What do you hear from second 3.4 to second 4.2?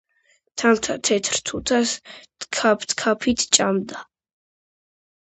ჭამდა